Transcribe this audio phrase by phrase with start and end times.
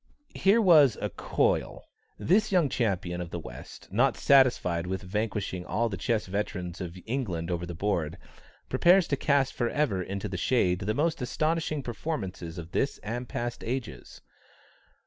[0.33, 1.83] Here was "a coil;"
[2.17, 6.97] this young champion of the West, not satisfied with vanquishing all the chess veterans of
[7.05, 8.17] England over the board,
[8.67, 13.29] prepares to cast for ever into the shade the most astonishing performances of this and
[13.29, 14.21] past ages.